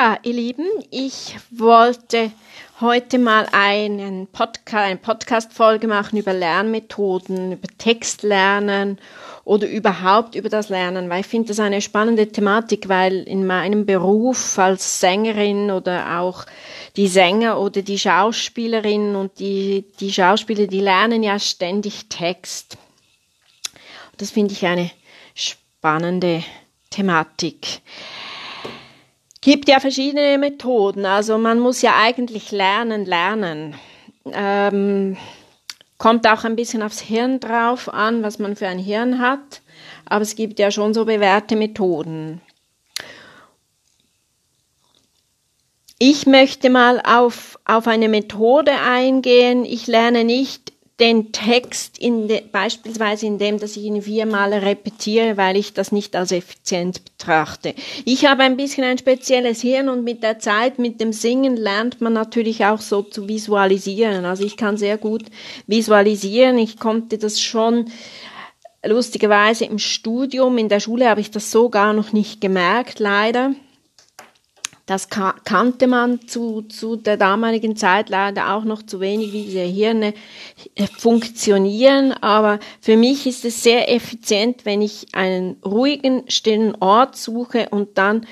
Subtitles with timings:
[0.00, 2.30] Ja, ihr Lieben, ich wollte
[2.80, 9.00] heute mal einen Podcast, eine Podcast-Folge machen über Lernmethoden, über Textlernen
[9.42, 13.86] oder überhaupt über das Lernen, weil ich finde das eine spannende Thematik, weil in meinem
[13.86, 16.46] Beruf als Sängerin oder auch
[16.94, 22.78] die Sänger oder die Schauspielerinnen und die, die Schauspieler, die lernen ja ständig Text.
[24.16, 24.92] Das finde ich eine
[25.34, 26.44] spannende
[26.90, 27.80] Thematik
[29.40, 31.04] gibt ja verschiedene Methoden.
[31.04, 33.74] Also man muss ja eigentlich lernen, lernen.
[34.32, 35.16] Ähm,
[35.98, 39.62] kommt auch ein bisschen aufs Hirn drauf an, was man für ein Hirn hat.
[40.06, 42.40] Aber es gibt ja schon so bewährte Methoden.
[45.98, 49.64] Ich möchte mal auf, auf eine Methode eingehen.
[49.64, 55.36] Ich lerne nicht den Text in de, beispielsweise in dem, dass ich ihn viermal repetiere,
[55.36, 57.74] weil ich das nicht als effizient betrachte.
[58.04, 62.00] Ich habe ein bisschen ein spezielles Hirn und mit der Zeit, mit dem Singen lernt
[62.00, 64.24] man natürlich auch so zu visualisieren.
[64.24, 65.26] Also ich kann sehr gut
[65.66, 66.58] visualisieren.
[66.58, 67.90] Ich konnte das schon
[68.84, 73.54] lustigerweise im Studium, in der Schule habe ich das so gar noch nicht gemerkt, leider.
[74.88, 79.60] Das kannte man zu, zu der damaligen Zeit leider auch noch zu wenig, wie diese
[79.60, 80.14] Hirne
[80.76, 82.12] äh, funktionieren.
[82.12, 87.98] Aber für mich ist es sehr effizient, wenn ich einen ruhigen, stillen Ort suche und
[87.98, 88.26] dann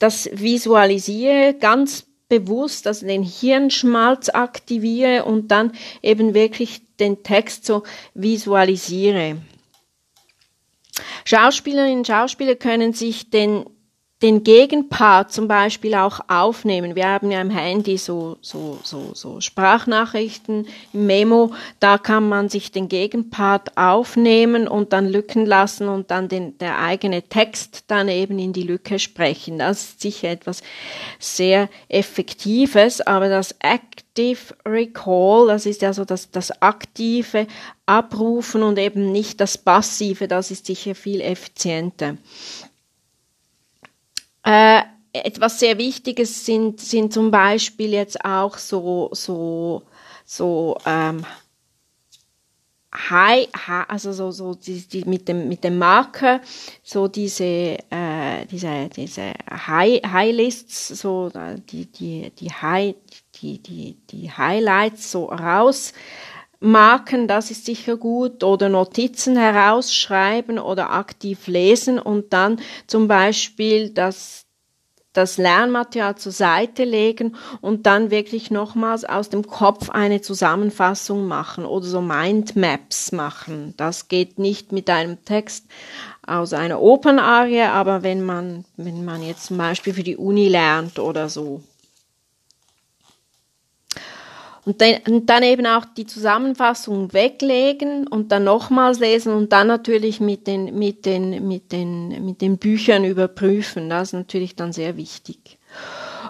[0.00, 5.70] das visualisiere, ganz bewusst, also den Hirnschmalz aktiviere und dann
[6.02, 9.36] eben wirklich den Text so visualisiere.
[11.24, 13.66] Schauspielerinnen und Schauspieler können sich den
[14.22, 16.96] den Gegenpart zum Beispiel auch aufnehmen.
[16.96, 22.72] Wir haben ja im Handy so, so, so, so Sprachnachrichten, Memo, da kann man sich
[22.72, 28.38] den Gegenpart aufnehmen und dann Lücken lassen und dann den, der eigene Text dann eben
[28.38, 29.58] in die Lücke sprechen.
[29.58, 30.62] Das ist sicher etwas
[31.18, 37.46] sehr Effektives, aber das Active Recall, das ist ja so das, das aktive
[37.84, 42.16] Abrufen und eben nicht das passive, das ist sicher viel effizienter.
[44.46, 49.82] Äh, etwas sehr Wichtiges sind, sind zum Beispiel jetzt auch so, so,
[50.24, 51.24] so, ähm,
[53.10, 53.48] High,
[53.88, 56.40] also so, so die, die, mit dem mit dem Marker
[56.82, 57.44] so diese
[57.90, 61.30] äh, diese diese High High Lists so
[61.70, 62.94] die die die High
[63.34, 65.92] die die die Highlights so raus
[66.60, 73.90] marken, das ist sicher gut, oder Notizen herausschreiben oder aktiv lesen und dann zum Beispiel
[73.90, 74.46] das,
[75.12, 81.64] das Lernmaterial zur Seite legen und dann wirklich nochmals aus dem Kopf eine Zusammenfassung machen
[81.64, 83.74] oder so Mindmaps machen.
[83.76, 85.66] Das geht nicht mit einem Text
[86.26, 90.98] aus einer Opernarie, aber wenn man, wenn man jetzt zum Beispiel für die Uni lernt
[90.98, 91.62] oder so.
[94.66, 100.48] Und dann, eben auch die Zusammenfassung weglegen und dann nochmals lesen und dann natürlich mit
[100.48, 103.88] den, mit den, mit den, mit den Büchern überprüfen.
[103.88, 105.58] Das ist natürlich dann sehr wichtig.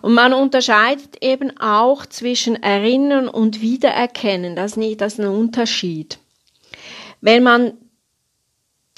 [0.02, 4.54] Und man unterscheidet eben auch zwischen Erinnern und Wiedererkennen.
[4.54, 6.18] Das ist ein Unterschied.
[7.22, 7.72] Wenn man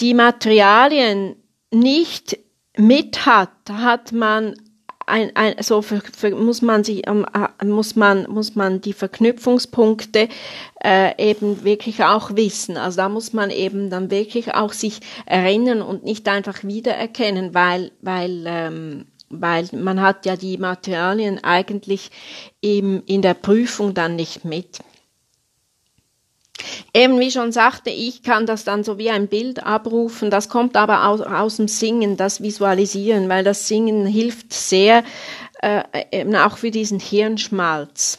[0.01, 1.37] die Materialien
[1.71, 2.41] nicht
[2.77, 4.57] mit hat, hat man
[5.09, 8.93] ein, ein, so für, für, muss man sich ähm, äh, muss man muss man die
[8.93, 10.29] Verknüpfungspunkte
[10.85, 12.77] äh, eben wirklich auch wissen.
[12.77, 17.91] Also da muss man eben dann wirklich auch sich erinnern und nicht einfach wiedererkennen, weil
[18.01, 22.11] weil ähm, weil man hat ja die Materialien eigentlich
[22.61, 24.79] im, in der Prüfung dann nicht mit.
[26.93, 30.31] Eben wie schon sagte, ich kann das dann so wie ein Bild abrufen.
[30.31, 35.05] Das kommt aber aus, aus dem Singen, das Visualisieren, weil das Singen hilft sehr
[35.63, 38.19] äh, eben auch für diesen Hirnschmalz.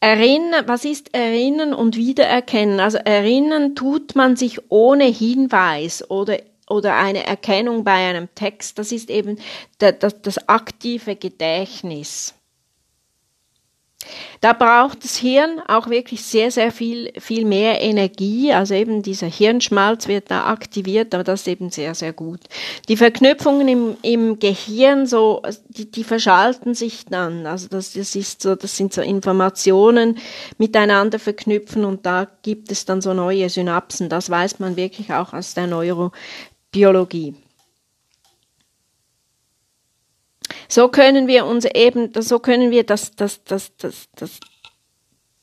[0.00, 2.80] Erinnern, was ist Erinnern und Wiedererkennen?
[2.80, 6.38] Also Erinnern tut man sich ohne Hinweis oder
[6.70, 8.78] oder eine Erkennung bei einem Text.
[8.78, 9.38] Das ist eben
[9.78, 12.34] das, das aktive Gedächtnis.
[14.40, 18.52] Da braucht das Hirn auch wirklich sehr, sehr viel, viel mehr Energie.
[18.52, 22.40] Also eben dieser Hirnschmalz wird da aktiviert, aber das ist eben sehr, sehr gut.
[22.88, 27.46] Die Verknüpfungen im, im Gehirn, so, die, die verschalten sich dann.
[27.46, 30.18] Also das, das ist so, das sind so Informationen
[30.56, 34.08] miteinander verknüpfen und da gibt es dann so neue Synapsen.
[34.08, 37.34] Das weiß man wirklich auch aus der Neurobiologie.
[40.70, 44.38] So können wir uns eben, so können wir das, das, das, das, das,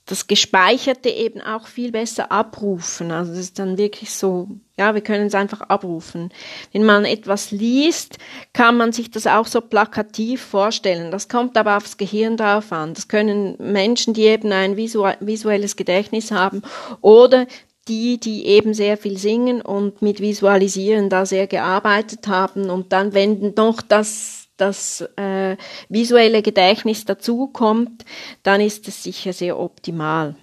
[0.05, 3.11] das Gespeicherte eben auch viel besser abrufen.
[3.11, 4.47] Also es ist dann wirklich so,
[4.77, 6.31] ja, wir können es einfach abrufen.
[6.71, 8.19] Wenn man etwas liest,
[8.53, 11.11] kann man sich das auch so plakativ vorstellen.
[11.11, 12.93] Das kommt aber aufs Gehirn drauf an.
[12.93, 16.61] Das können Menschen, die eben ein visuelles Gedächtnis haben
[17.01, 17.47] oder
[17.89, 23.13] die, die eben sehr viel singen und mit Visualisieren da sehr gearbeitet haben und dann,
[23.13, 25.57] wenn noch das das äh,
[25.89, 28.05] visuelle Gedächtnis dazukommt,
[28.43, 30.35] dann ist es sicher sehr optimal.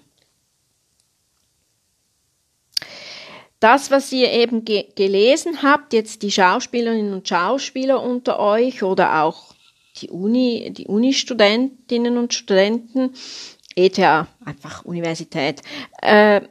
[3.60, 9.22] Das, was ihr eben ge gelesen habt, jetzt die Schauspielerinnen und Schauspieler unter euch oder
[9.22, 9.54] auch
[9.96, 13.14] die Uni, die Uni-Studentinnen und Studenten,
[13.74, 13.98] ETH,
[14.44, 15.62] einfach Universität,
[16.02, 16.42] äh,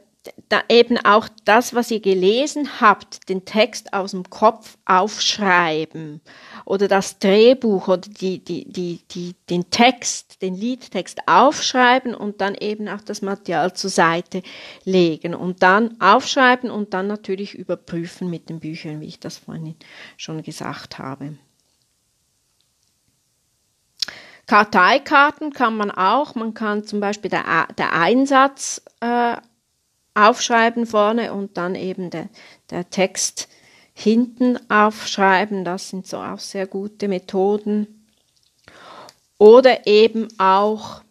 [0.48, 6.20] da eben auch das, was ihr gelesen habt, den Text aus dem Kopf aufschreiben.
[6.64, 12.54] Oder das Drehbuch oder die, die, die, die, den Text, den Liedtext aufschreiben und dann
[12.54, 14.42] eben auch das Material zur Seite
[14.84, 15.34] legen.
[15.34, 19.76] Und dann aufschreiben und dann natürlich überprüfen mit den Büchern, wie ich das vorhin
[20.16, 21.36] schon gesagt habe.
[24.46, 29.36] Karteikarten kann man auch, man kann zum Beispiel der, der Einsatz äh,
[30.14, 32.28] aufschreiben vorne und dann eben der,
[32.70, 33.48] der Text
[33.92, 35.64] hinten aufschreiben.
[35.64, 38.06] Das sind so auch sehr gute Methoden.
[39.38, 41.02] Oder eben auch,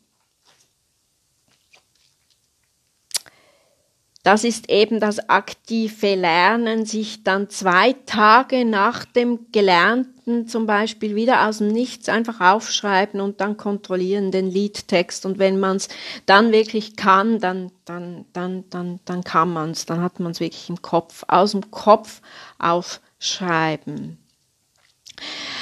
[4.24, 11.16] das ist eben das aktive Lernen, sich dann zwei Tage nach dem Gelernten zum Beispiel
[11.16, 15.26] wieder aus dem Nichts einfach aufschreiben und dann kontrollieren den Liedtext.
[15.26, 15.90] Und wenn man es
[16.26, 20.40] dann wirklich kann, dann, dann, dann, dann, dann kann man es, dann hat man es
[20.40, 22.22] wirklich im Kopf, aus dem Kopf
[22.60, 24.18] aufschreiben.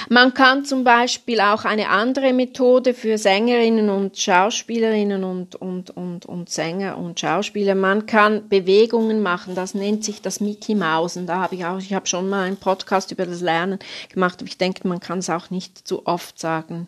[0.09, 6.25] Man kann zum Beispiel auch eine andere Methode für Sängerinnen und Schauspielerinnen und, und, und,
[6.25, 7.75] und Sänger und Schauspieler.
[7.75, 9.55] Man kann Bewegungen machen.
[9.55, 11.27] Das nennt sich das Mickey Mausen.
[11.27, 14.47] Da habe ich auch, ich habe schon mal einen Podcast über das Lernen gemacht, aber
[14.47, 16.87] ich denke, man kann es auch nicht zu oft sagen.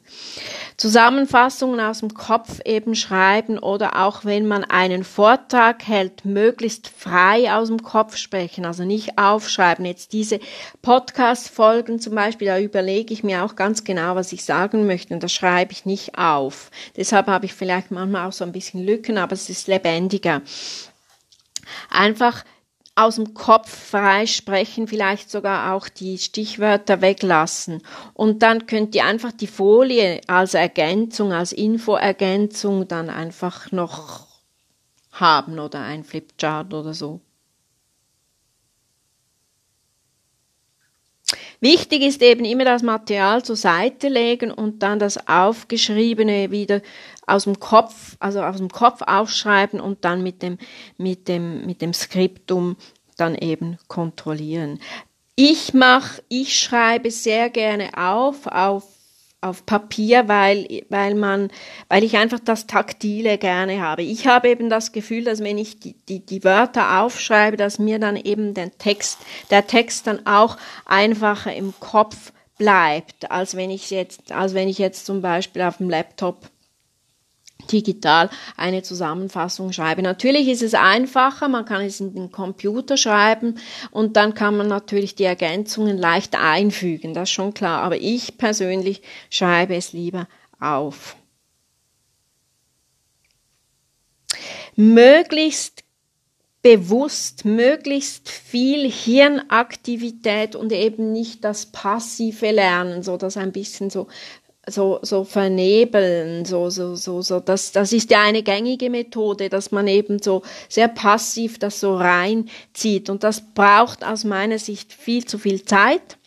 [0.77, 7.54] Zusammenfassungen aus dem Kopf eben schreiben oder auch wenn man einen Vortrag hält, möglichst frei
[7.54, 9.86] aus dem Kopf sprechen, also nicht aufschreiben.
[9.86, 10.39] Jetzt diese
[10.81, 15.23] Podcast-Folgen zum Beispiel, da überlege ich mir auch ganz genau, was ich sagen möchte und
[15.23, 16.69] das schreibe ich nicht auf.
[16.95, 20.41] Deshalb habe ich vielleicht manchmal auch so ein bisschen Lücken, aber es ist lebendiger.
[21.89, 22.44] Einfach
[22.95, 27.81] aus dem Kopf frei sprechen, vielleicht sogar auch die Stichwörter weglassen.
[28.13, 34.27] Und dann könnt ihr einfach die Folie als Ergänzung, als Infoergänzung dann einfach noch
[35.11, 37.21] haben oder ein Flipchart oder so.
[41.59, 46.81] Wichtig ist eben immer das Material zur Seite legen und dann das Aufgeschriebene wieder
[47.25, 50.57] aus dem Kopf, also aus dem Kopf aufschreiben und dann mit dem,
[50.97, 52.75] mit dem, mit dem Skriptum
[53.18, 54.80] dann eben kontrollieren.
[55.35, 58.83] Ich mache, ich schreibe sehr gerne auf, auf
[59.44, 61.50] auf Papier, weil, weil man,
[61.90, 64.04] weil ich einfach das Taktile gerne habe.
[64.04, 68.00] Ich habe eben das Gefühl, dass wenn ich die, die, die Wörter aufschreibe, dass mir
[68.00, 69.19] dann eben der Text,
[69.50, 74.78] der Text dann auch einfacher im Kopf bleibt, als wenn ich jetzt, als wenn ich
[74.78, 76.50] jetzt zum Beispiel auf dem Laptop
[77.71, 80.01] digital eine Zusammenfassung schreibe.
[80.01, 83.56] Natürlich ist es einfacher, man kann es in den Computer schreiben
[83.92, 88.38] und dann kann man natürlich die Ergänzungen leicht einfügen, das ist schon klar, aber ich
[88.38, 90.27] persönlich schreibe es lieber
[90.60, 91.15] auf.
[94.75, 95.84] Möglichst
[96.63, 104.08] bewusst, möglichst viel Hirnaktivität und eben nicht das passive Lernen, so das ein bisschen so
[104.67, 109.72] so, so vernebeln, so, so, so, so, das, das ist ja eine gängige Methode, dass
[109.72, 113.10] man eben so sehr passiv das so reinzieht.
[113.10, 116.17] Und das braucht aus meiner Sicht viel zu viel Zeit,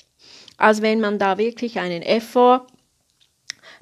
[0.59, 2.66] als wenn man da wirklich einen Effort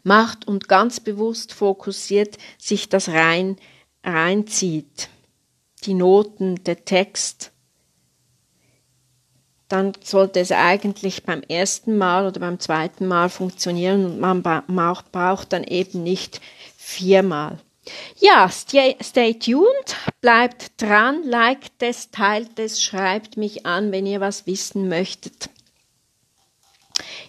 [0.04, 3.56] macht und ganz bewusst fokussiert sich das rein,
[4.04, 5.08] reinzieht.
[5.84, 7.50] Die Noten, der Text,
[9.74, 15.52] dann sollte es eigentlich beim ersten Mal oder beim zweiten Mal funktionieren und man braucht
[15.52, 16.40] dann eben nicht
[16.76, 17.58] viermal.
[18.16, 24.20] Ja, stay, stay tuned, bleibt dran, liked es, teilt es, schreibt mich an, wenn ihr
[24.20, 25.50] was wissen möchtet.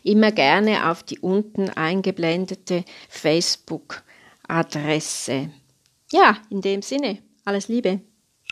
[0.03, 5.49] Immer gerne auf die unten eingeblendete Facebook-Adresse.
[6.11, 8.01] Ja, in dem Sinne, alles Liebe.